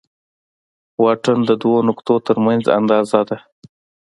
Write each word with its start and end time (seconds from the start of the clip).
واټن 1.03 1.37
د 1.49 1.51
دوو 1.61 1.77
نقطو 1.89 2.15
تر 2.27 2.37
منځ 2.45 2.63
اندازه 2.79 3.19
ده. 3.29 3.37